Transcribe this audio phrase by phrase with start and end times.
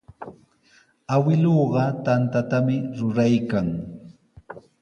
[1.15, 3.67] Awkilluuqa tantatami ruraykan.